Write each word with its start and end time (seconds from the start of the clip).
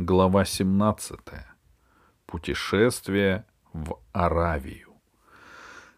Глава 0.00 0.44
17. 0.44 1.18
Путешествие 2.26 3.44
в 3.72 3.98
Аравию. 4.12 4.92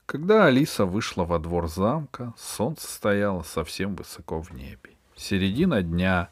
Когда 0.06 0.46
Алиса 0.46 0.86
вышла 0.86 1.24
во 1.24 1.38
двор 1.38 1.68
замка, 1.68 2.32
солнце 2.38 2.88
стояло 2.88 3.42
совсем 3.42 3.94
высоко 3.96 4.40
в 4.40 4.52
небе. 4.54 4.92
Середина 5.16 5.82
дня, 5.82 6.30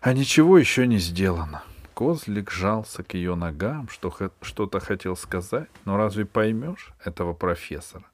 а 0.00 0.12
ничего 0.12 0.58
еще 0.58 0.88
не 0.88 0.98
сделано. 0.98 1.62
Козлик 1.94 2.50
жался 2.50 3.04
к 3.04 3.14
ее 3.14 3.36
ногам, 3.36 3.88
что 3.88 4.12
что-то 4.42 4.80
хотел 4.80 5.14
сказать, 5.14 5.70
но 5.84 5.96
разве 5.96 6.26
поймешь 6.26 6.90
этого 7.04 7.32
профессора? 7.32 8.06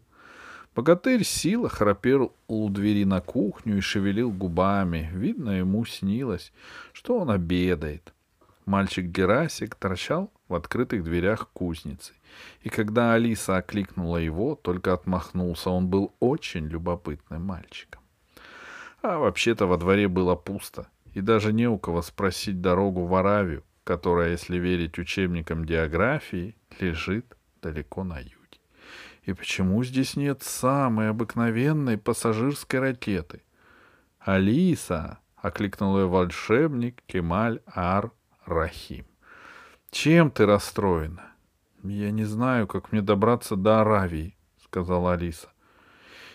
Богатырь 0.76 1.24
сила 1.24 1.70
храпел 1.70 2.34
у 2.48 2.68
двери 2.68 3.04
на 3.04 3.22
кухню 3.22 3.78
и 3.78 3.80
шевелил 3.80 4.30
губами. 4.30 5.08
Видно, 5.14 5.52
ему 5.52 5.86
снилось, 5.86 6.52
что 6.92 7.18
он 7.18 7.30
обедает. 7.30 8.13
Мальчик 8.66 9.04
Герасик 9.04 9.74
торчал 9.74 10.32
в 10.48 10.54
открытых 10.54 11.04
дверях 11.04 11.50
кузницы. 11.52 12.14
И 12.62 12.70
когда 12.70 13.12
Алиса 13.12 13.58
окликнула 13.58 14.16
его, 14.16 14.54
только 14.54 14.94
отмахнулся. 14.94 15.70
Он 15.70 15.88
был 15.88 16.14
очень 16.18 16.66
любопытным 16.66 17.42
мальчиком. 17.42 18.00
А 19.02 19.18
вообще-то 19.18 19.66
во 19.66 19.76
дворе 19.76 20.08
было 20.08 20.34
пусто, 20.34 20.88
и 21.12 21.20
даже 21.20 21.52
не 21.52 21.68
у 21.68 21.78
кого 21.78 22.00
спросить 22.00 22.62
дорогу 22.62 23.04
в 23.04 23.14
Аравию, 23.14 23.62
которая, 23.84 24.30
если 24.30 24.56
верить 24.56 24.98
учебникам 24.98 25.66
географии, 25.66 26.56
лежит 26.80 27.36
далеко 27.60 28.02
на 28.02 28.18
юге. 28.18 28.34
И 29.24 29.34
почему 29.34 29.84
здесь 29.84 30.16
нет 30.16 30.42
самой 30.42 31.10
обыкновенной 31.10 31.98
пассажирской 31.98 32.80
ракеты? 32.80 33.42
«Алиса!»— 34.20 35.18
окликнул 35.36 35.98
ее 35.98 36.08
волшебник 36.08 37.02
Кемаль 37.06 37.60
Ар 37.66 38.10
Рахим. 38.46 39.06
Чем 39.90 40.30
ты 40.30 40.44
расстроена? 40.44 41.32
Я 41.82 42.10
не 42.10 42.24
знаю, 42.24 42.66
как 42.66 42.92
мне 42.92 43.00
добраться 43.00 43.56
до 43.56 43.80
Аравии, 43.80 44.36
сказала 44.62 45.12
Алиса. 45.14 45.48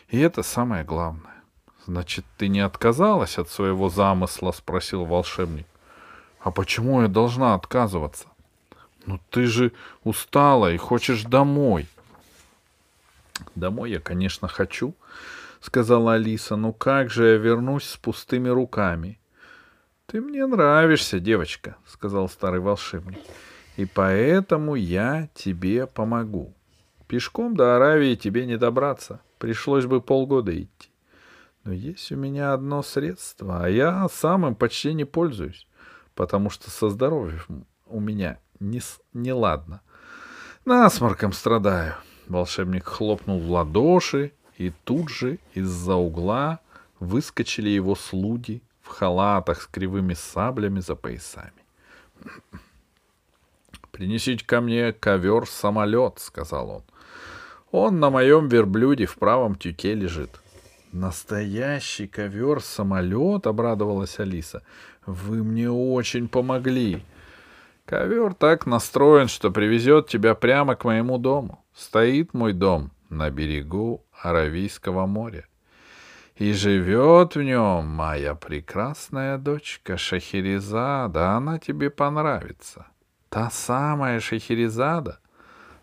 И 0.10 0.20
это 0.20 0.42
самое 0.44 0.84
главное. 0.84 1.44
Значит, 1.86 2.26
ты 2.38 2.48
не 2.48 2.62
отказалась 2.62 3.38
от 3.38 3.50
своего 3.50 3.90
замысла? 3.90 4.52
спросил 4.52 5.06
волшебник. 5.06 5.68
А 6.40 6.52
почему 6.52 7.02
я 7.02 7.08
должна 7.08 7.54
отказываться? 7.54 8.28
Ну 9.06 9.20
ты 9.30 9.46
же 9.46 9.72
устала 10.04 10.72
и 10.72 10.78
хочешь 10.78 11.24
домой. 11.24 11.88
Домой 13.56 13.92
я, 13.92 14.00
конечно, 14.00 14.48
хочу, 14.48 14.96
сказала 15.62 16.14
Алиса, 16.14 16.56
но 16.56 16.74
как 16.74 17.10
же 17.10 17.26
я 17.28 17.38
вернусь 17.38 17.86
с 17.86 17.98
пустыми 17.98 18.50
руками? 18.50 19.20
«Ты 20.10 20.22
мне 20.22 20.48
нравишься, 20.48 21.20
девочка»,— 21.20 21.78
сказал 21.86 22.28
старый 22.30 22.60
волшебник,— 22.60 23.20
«и 23.78 23.86
поэтому 23.86 24.74
я 24.74 25.30
тебе 25.36 25.86
помогу. 25.86 26.56
Пешком 27.08 27.56
до 27.56 27.76
Аравии 27.76 28.16
тебе 28.16 28.48
не 28.48 28.58
добраться, 28.58 29.22
пришлось 29.38 29.86
бы 29.86 30.02
полгода 30.02 30.52
идти. 30.60 30.90
Но 31.64 31.74
есть 31.74 32.12
у 32.12 32.16
меня 32.16 32.54
одно 32.54 32.82
средство, 32.82 33.64
а 33.64 33.70
я 33.70 34.08
самым 34.10 34.56
почти 34.56 34.96
не 34.96 35.06
пользуюсь, 35.06 35.68
потому 36.16 36.50
что 36.50 36.72
со 36.72 36.90
здоровьем 36.90 37.68
у 37.86 38.00
меня 38.00 38.40
не, 38.60 38.82
не 39.14 39.32
ладно. 39.32 39.82
Насморком 40.66 41.34
страдаю». 41.34 41.94
Волшебник 42.28 42.86
хлопнул 42.86 43.40
в 43.40 43.52
ладоши, 43.52 44.32
и 44.58 44.72
тут 44.86 45.10
же 45.10 45.38
из-за 45.54 45.94
угла 45.94 46.62
выскочили 47.00 47.70
его 47.70 47.94
слуги 47.94 48.64
халатах 48.90 49.62
с 49.62 49.68
кривыми 49.68 50.14
саблями 50.14 50.80
за 50.80 50.96
поясами. 50.96 51.52
«Принесите 53.92 54.46
ко 54.46 54.62
мне 54.62 54.94
ковер-самолет»,— 54.94 56.16
сказал 56.20 56.70
он. 56.70 56.84
«Он 57.72 58.00
на 58.00 58.10
моем 58.10 58.48
верблюде 58.48 59.06
в 59.06 59.16
правом 59.16 59.56
тюке 59.56 59.94
лежит». 59.94 60.40
«Настоящий 60.92 62.08
ковер-самолет»,— 62.08 63.46
обрадовалась 63.48 64.20
Алиса. 64.20 64.64
«Вы 65.06 65.44
мне 65.44 65.70
очень 65.70 66.28
помогли». 66.28 67.04
«Ковер 67.86 68.34
так 68.34 68.66
настроен, 68.66 69.28
что 69.28 69.52
привезет 69.52 70.08
тебя 70.08 70.36
прямо 70.36 70.76
к 70.76 70.86
моему 70.86 71.18
дому. 71.18 71.64
Стоит 71.74 72.34
мой 72.34 72.54
дом 72.54 72.92
на 73.10 73.30
берегу 73.30 74.06
Аравийского 74.22 75.06
моря. 75.08 75.49
И 76.40 76.54
живет 76.54 77.36
в 77.36 77.42
нем 77.42 77.86
моя 77.88 78.34
прекрасная 78.34 79.38
дочка 79.38 79.98
Шахерезада. 79.98 81.32
Она 81.32 81.60
тебе 81.60 81.90
понравится. 81.90 82.88
Та 83.28 83.50
самая 83.50 84.22
Шахерезада. 84.22 85.20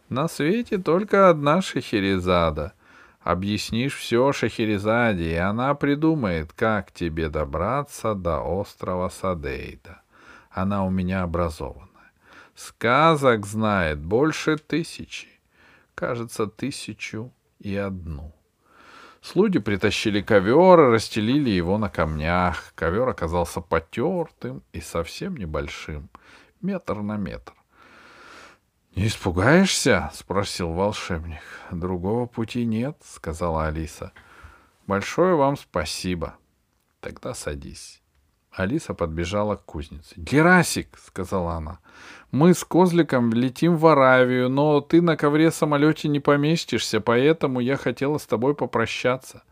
На 0.08 0.28
свете 0.28 0.78
только 0.78 1.28
одна 1.28 1.60
Шахерезада. 1.60 2.72
Объяснишь 3.20 3.96
все 3.96 4.32
Шахерезаде, 4.32 5.32
и 5.32 5.36
она 5.36 5.74
придумает, 5.74 6.54
как 6.54 6.90
тебе 6.90 7.28
добраться 7.28 8.14
до 8.14 8.40
острова 8.40 9.10
Садейда. 9.10 10.00
Она 10.48 10.86
у 10.86 10.90
меня 10.90 11.22
образованная. 11.22 12.12
Сказок 12.54 13.44
знает 13.44 13.98
больше 13.98 14.56
тысячи. 14.56 15.28
Кажется, 15.94 16.46
тысячу 16.46 17.30
и 17.58 17.76
одну. 17.76 18.35
Слуги 19.26 19.58
притащили 19.58 20.20
ковер 20.20 20.78
и 20.78 20.92
расстелили 20.92 21.50
его 21.50 21.78
на 21.78 21.88
камнях. 21.88 22.72
Ковер 22.76 23.08
оказался 23.08 23.60
потертым 23.60 24.62
и 24.72 24.80
совсем 24.80 25.36
небольшим, 25.36 26.10
метр 26.62 27.02
на 27.02 27.16
метр. 27.16 27.52
«Не 28.94 29.08
испугаешься?»— 29.08 30.12
спросил 30.14 30.70
волшебник. 30.70 31.42
«Другого 31.72 32.26
пути 32.26 32.64
нет»,— 32.64 32.98
сказала 33.04 33.66
Алиса. 33.66 34.12
«Большое 34.86 35.34
вам 35.34 35.56
спасибо. 35.56 36.36
Тогда 37.00 37.34
садись». 37.34 38.00
Алиса 38.56 38.94
подбежала 38.94 39.56
к 39.56 39.64
кузнице. 39.66 40.14
«Герасик!»— 40.16 40.88
сказала 41.06 41.54
она. 41.54 41.78
«Мы 42.30 42.54
с 42.54 42.64
Козликом 42.64 43.32
летим 43.32 43.76
в 43.76 43.86
Аравию, 43.86 44.48
но 44.48 44.80
ты 44.80 45.02
на 45.02 45.16
ковре-самолете 45.16 46.08
не 46.08 46.20
поместишься, 46.20 47.00
поэтому 47.00 47.60
я 47.60 47.76
хотела 47.76 48.16
с 48.16 48.26
тобой 48.26 48.54
попрощаться». 48.54 49.42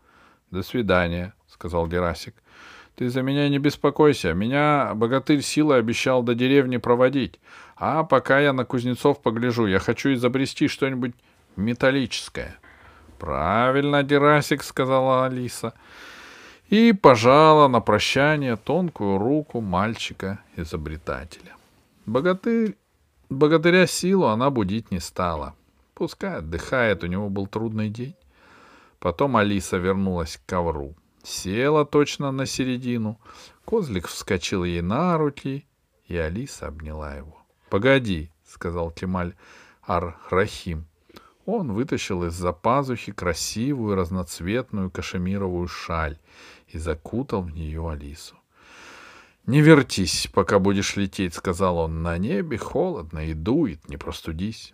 «До 0.49 0.63
свидания»,— 0.63 1.35
сказал 1.47 1.87
Герасик. 1.87 2.33
«Ты 2.95 3.09
за 3.09 3.21
меня 3.21 3.47
не 3.47 3.59
беспокойся. 3.59 4.33
Меня 4.33 4.93
богатырь 4.95 5.41
силой 5.41 5.79
обещал 5.79 6.23
до 6.23 6.33
деревни 6.33 6.77
проводить. 6.77 7.39
А 7.77 8.03
пока 8.03 8.39
я 8.39 8.53
на 8.53 8.65
кузнецов 8.65 9.21
погляжу, 9.21 9.67
я 9.67 9.77
хочу 9.77 10.13
изобрести 10.13 10.67
что-нибудь 10.67 11.13
металлическое». 11.55 12.57
«Правильно, 13.19 14.01
Герасик»,— 14.01 14.63
сказала 14.63 15.25
Алиса. 15.25 15.67
«Алиса» 15.67 15.73
и 16.69 16.93
пожала 16.93 17.67
на 17.67 17.79
прощание 17.79 18.55
тонкую 18.55 19.17
руку 19.17 19.61
мальчика-изобретателя. 19.61 21.55
Богатырь, 22.05 22.75
богатыря 23.29 23.87
силу 23.87 24.25
она 24.25 24.49
будить 24.49 24.91
не 24.91 24.99
стала. 24.99 25.55
Пускай 25.93 26.37
отдыхает, 26.37 27.03
у 27.03 27.07
него 27.07 27.29
был 27.29 27.47
трудный 27.47 27.89
день. 27.89 28.15
Потом 28.99 29.37
Алиса 29.37 29.77
вернулась 29.77 30.37
к 30.37 30.45
ковру. 30.49 30.95
Села 31.23 31.85
точно 31.85 32.31
на 32.31 32.45
середину. 32.45 33.19
Козлик 33.65 34.07
вскочил 34.07 34.63
ей 34.63 34.81
на 34.81 35.17
руки, 35.17 35.65
и 36.07 36.17
Алиса 36.17 36.67
обняла 36.67 37.15
его.— 37.15 37.37
Погоди,— 37.69 38.31
сказал 38.45 38.91
Кемаль 38.91 39.33
Ар-Рахим. 39.87 40.85
Он 41.45 41.73
вытащил 41.73 42.23
из-за 42.25 42.53
пазухи 42.53 43.11
красивую 43.11 43.95
разноцветную 43.95 44.89
кашемировую 44.89 45.67
шаль 45.67 46.17
и 46.75 46.77
закутал 46.77 47.41
в 47.41 47.51
нее 47.51 47.89
Алису. 47.89 48.35
«Не 49.45 49.61
вертись, 49.61 50.27
пока 50.33 50.59
будешь 50.59 50.95
лететь»,— 50.95 51.33
сказал 51.35 51.77
он. 51.77 52.01
«На 52.03 52.17
небе 52.17 52.57
холодно 52.57 53.27
и 53.27 53.33
дует, 53.33 53.87
не 53.87 53.97
простудись». 53.97 54.73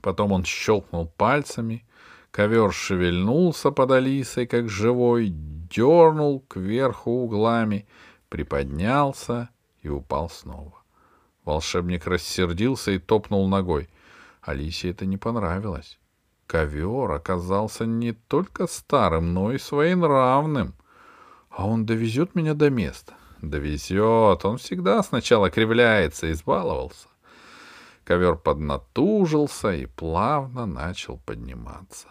Потом 0.00 0.32
он 0.32 0.44
щелкнул 0.44 1.06
пальцами, 1.06 1.84
ковер 2.30 2.72
шевельнулся 2.72 3.70
под 3.70 3.90
Алисой, 3.92 4.46
как 4.46 4.68
живой, 4.68 5.28
дернул 5.28 6.40
кверху 6.48 7.10
углами, 7.10 7.86
приподнялся 8.30 9.50
и 9.82 9.88
упал 9.88 10.30
снова. 10.30 10.82
Волшебник 11.44 12.06
рассердился 12.06 12.92
и 12.92 12.98
топнул 12.98 13.46
ногой. 13.48 13.88
Алисе 14.40 14.90
это 14.90 15.04
не 15.04 15.18
понравилось. 15.18 15.99
Ковер 16.50 17.12
оказался 17.12 17.86
не 17.86 18.10
только 18.10 18.66
старым, 18.66 19.32
но 19.32 19.52
и 19.52 19.58
своенравным. 19.58 20.74
А 21.48 21.64
он 21.64 21.86
довезет 21.86 22.34
меня 22.34 22.54
до 22.54 22.70
места. 22.70 23.14
Довезет. 23.40 24.44
Он 24.44 24.58
всегда 24.58 25.00
сначала 25.04 25.48
кривляется, 25.48 26.32
избаловался. 26.32 27.06
Ковер 28.02 28.34
поднатужился 28.34 29.70
и 29.70 29.86
плавно 29.86 30.66
начал 30.66 31.18
подниматься. 31.24 32.08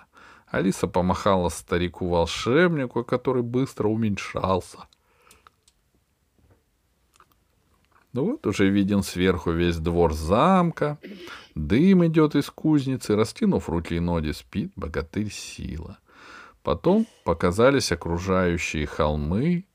Алиса 0.47 0.87
помахала 0.87 1.49
старику-волшебнику, 1.49 3.03
который 3.03 3.43
быстро 3.43 3.89
уменьшался. 3.89 4.87
Ну 8.13 8.25
вот 8.25 8.47
уже 8.47 8.69
виден 8.69 9.03
сверху 9.03 9.51
весь 9.51 9.77
двор 9.77 10.13
замка, 10.13 10.97
дым 11.53 12.07
идет 12.07 12.35
из 12.35 12.49
кузницы, 12.49 13.15
раскинув 13.15 13.69
руки 13.69 13.95
и 13.95 13.99
ноги, 13.99 14.31
спит 14.31 14.71
богатырь 14.75 15.31
Сила. 15.31 15.99
Потом 16.63 17.05
показались 17.23 17.91
окружающие 17.91 18.87
холмы, 18.87 19.65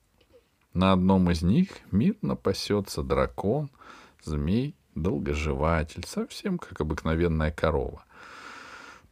на 0.75 0.93
одном 0.93 1.31
из 1.31 1.43
них 1.43 1.69
мирно 1.93 2.35
пасется 2.35 3.05
дракон, 3.05 3.71
змей, 4.25 4.75
долгоживатель, 4.97 6.05
совсем 6.05 6.59
как 6.59 6.81
обыкновенная 6.81 7.53
корова. 7.53 8.05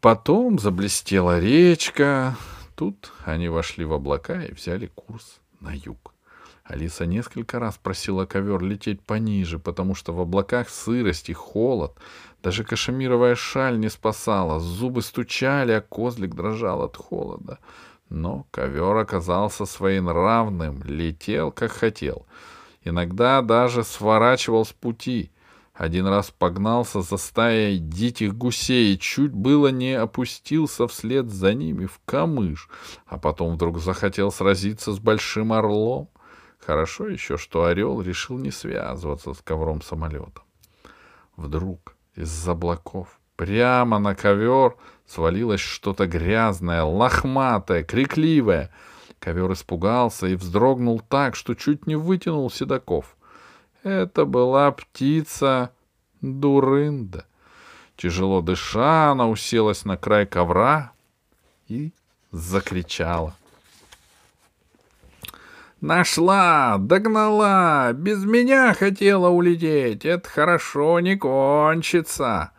Потом 0.00 0.58
заблестела 0.58 1.38
речка. 1.38 2.36
Тут 2.74 3.12
они 3.24 3.48
вошли 3.48 3.84
в 3.84 3.92
облака 3.92 4.42
и 4.42 4.52
взяли 4.52 4.86
курс 4.86 5.40
на 5.60 5.72
юг. 5.72 6.11
Алиса 6.72 7.04
несколько 7.04 7.58
раз 7.58 7.76
просила 7.76 8.24
ковер 8.24 8.62
лететь 8.62 9.02
пониже, 9.02 9.58
потому 9.58 9.94
что 9.94 10.14
в 10.14 10.20
облаках 10.20 10.70
сырость 10.70 11.28
и 11.28 11.34
холод. 11.34 11.92
Даже 12.42 12.64
кашемировая 12.64 13.34
шаль 13.34 13.78
не 13.78 13.90
спасала, 13.90 14.58
зубы 14.58 15.02
стучали, 15.02 15.72
а 15.72 15.82
козлик 15.82 16.34
дрожал 16.34 16.82
от 16.82 16.96
холода. 16.96 17.58
Но 18.08 18.46
ковер 18.50 18.96
оказался 18.96 19.66
своенравным, 19.66 20.82
летел, 20.84 21.52
как 21.52 21.72
хотел. 21.72 22.26
Иногда 22.84 23.42
даже 23.42 23.84
сворачивал 23.84 24.64
с 24.64 24.72
пути. 24.72 25.30
Один 25.74 26.06
раз 26.06 26.30
погнался 26.30 27.02
за 27.02 27.18
стаей 27.18 27.78
диких 27.78 28.34
гусей 28.34 28.94
и 28.94 28.98
чуть 28.98 29.32
было 29.32 29.68
не 29.68 29.92
опустился 29.92 30.88
вслед 30.88 31.30
за 31.30 31.52
ними 31.52 31.84
в 31.84 32.00
камыш, 32.06 32.70
а 33.06 33.18
потом 33.18 33.56
вдруг 33.56 33.78
захотел 33.78 34.32
сразиться 34.32 34.92
с 34.92 34.98
большим 34.98 35.52
орлом. 35.52 36.08
Хорошо 36.64 37.08
еще, 37.08 37.36
что 37.38 37.64
орел 37.64 38.00
решил 38.00 38.38
не 38.38 38.52
связываться 38.52 39.34
с 39.34 39.40
ковром 39.40 39.82
самолетом. 39.82 40.44
Вдруг 41.36 41.96
из-за 42.14 42.52
облаков 42.52 43.18
прямо 43.36 43.98
на 43.98 44.14
ковер 44.14 44.76
свалилось 45.06 45.60
что-то 45.60 46.06
грязное, 46.06 46.84
лохматое, 46.84 47.82
крикливое. 47.82 48.70
Ковер 49.18 49.52
испугался 49.52 50.28
и 50.28 50.36
вздрогнул 50.36 51.00
так, 51.00 51.34
что 51.34 51.54
чуть 51.54 51.86
не 51.86 51.96
вытянул 51.96 52.48
седаков. 52.50 53.16
Это 53.82 54.24
была 54.24 54.70
птица 54.70 55.72
Дурында. 56.20 57.26
Тяжело 57.96 58.40
дыша, 58.40 59.10
она 59.10 59.28
уселась 59.28 59.84
на 59.84 59.96
край 59.96 60.26
ковра 60.26 60.92
и 61.66 61.92
закричала. 62.30 63.34
Нашла, 65.82 66.76
догнала, 66.78 67.92
без 67.92 68.24
меня 68.24 68.72
хотела 68.72 69.30
улететь. 69.30 70.04
Это 70.04 70.28
хорошо 70.28 71.00
не 71.00 71.16
кончится. 71.16 72.52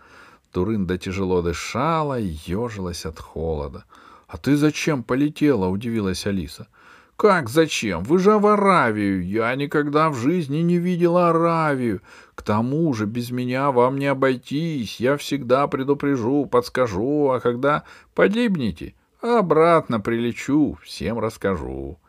Турында 0.51 0.97
тяжело 0.97 1.41
дышала 1.41 2.19
ежилась 2.19 3.05
от 3.05 3.19
холода. 3.19 3.85
А 4.27 4.35
ты 4.35 4.57
зачем 4.57 5.03
полетела? 5.03 5.67
удивилась 5.67 6.27
Алиса. 6.27 6.67
Как 7.15 7.47
зачем? 7.47 8.03
Вы 8.03 8.19
же 8.19 8.37
в 8.37 8.45
Аравию. 8.45 9.25
Я 9.25 9.55
никогда 9.55 10.09
в 10.09 10.15
жизни 10.15 10.57
не 10.57 10.77
видела 10.77 11.29
Аравию. 11.29 12.01
К 12.35 12.41
тому 12.41 12.93
же 12.93 13.05
без 13.05 13.31
меня 13.31 13.71
вам 13.71 13.99
не 13.99 14.07
обойтись. 14.07 14.99
Я 14.99 15.15
всегда 15.15 15.67
предупрежу, 15.67 16.45
подскажу, 16.45 17.29
а 17.29 17.39
когда 17.39 17.83
погибнете, 18.15 18.95
обратно 19.21 20.01
прилечу, 20.01 20.77
всем 20.83 21.19
расскажу. 21.19 21.99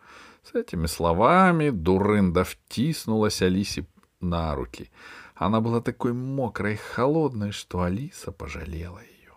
С 0.44 0.55
этими 0.55 0.87
словами 0.87 1.70
Дурында 1.70 2.44
втиснулась 2.44 3.41
Алисе 3.41 3.87
на 4.20 4.55
руки. 4.55 4.91
Она 5.35 5.61
была 5.61 5.81
такой 5.81 6.12
мокрой 6.12 6.75
и 6.75 6.76
холодной, 6.76 7.50
что 7.50 7.82
Алиса 7.82 8.31
пожалела 8.31 8.99
ее. 8.99 9.32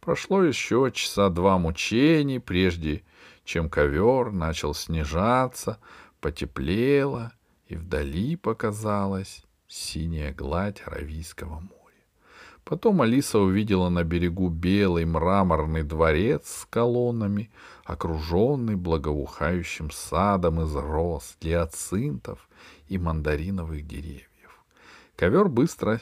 Прошло 0.00 0.42
еще 0.42 0.90
часа 0.94 1.28
два 1.28 1.58
мучений, 1.58 2.40
прежде 2.40 3.02
чем 3.44 3.68
ковер 3.68 4.32
начал 4.32 4.72
снижаться, 4.74 5.78
потеплело, 6.20 7.32
и 7.68 7.76
вдали 7.76 8.36
показалась 8.36 9.44
синяя 9.68 10.32
гладь 10.32 10.82
Аравийского 10.86 11.60
моря. 11.60 11.75
Потом 12.68 13.00
Алиса 13.00 13.38
увидела 13.38 13.90
на 13.90 14.02
берегу 14.02 14.48
белый 14.48 15.04
мраморный 15.04 15.84
дворец 15.84 16.48
с 16.48 16.64
колоннами, 16.64 17.48
окруженный 17.84 18.74
благоухающим 18.74 19.92
садом 19.92 20.60
из 20.60 20.74
роз, 20.74 21.36
гиацинтов 21.40 22.48
и 22.88 22.98
мандариновых 22.98 23.86
деревьев. 23.86 24.64
Ковер 25.14 25.48
быстро 25.48 26.00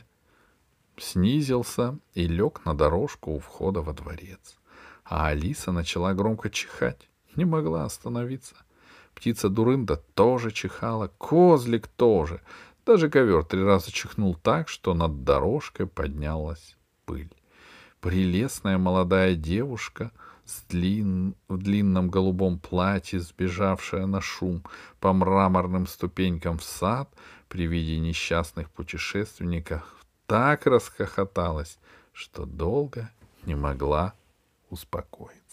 снизился 0.97 1.99
и 2.15 2.27
лег 2.27 2.65
на 2.65 2.73
дорожку 2.73 3.33
у 3.33 3.41
входа 3.41 3.83
во 3.83 3.93
дворец. 3.93 4.57
А 5.05 5.27
Алиса 5.27 5.71
начала 5.71 6.15
громко 6.15 6.49
чихать, 6.49 7.11
не 7.37 7.45
могла 7.45 7.85
остановиться. 7.85 8.57
Птица 9.15 9.51
Дурында 9.51 10.03
тоже 10.15 10.51
чихала, 10.51 11.09
козлик 11.19 11.89
тоже, 11.89 12.41
даже 12.87 13.09
ковер 13.09 13.45
три 13.45 13.63
раза 13.63 13.91
чихнул 13.91 14.35
так, 14.35 14.69
что 14.69 14.95
над 14.95 15.25
дорожкой 15.25 15.87
поднялась 15.87 16.77
пыль. 17.05 17.33
Прелестная 18.01 18.79
молодая 18.79 19.35
девушка 19.35 20.11
с 20.45 20.63
длин... 20.69 21.35
в 21.49 21.57
длинном 21.59 22.11
голубом 22.11 22.59
платье, 22.59 23.21
сбежавшая 23.21 24.07
на 24.07 24.21
шум 24.21 24.63
по 25.01 25.13
мраморным 25.13 25.87
ступенькам 25.87 26.59
в 26.59 26.65
сад 26.65 27.09
при 27.49 27.67
виде 27.67 27.99
несчастных 27.99 28.71
путешественников, 28.71 29.83
так 30.27 30.67
расхохоталась, 30.67 31.79
что 32.13 32.45
долго 32.45 33.11
не 33.45 33.55
могла 33.55 34.15
успокоиться. 34.71 35.44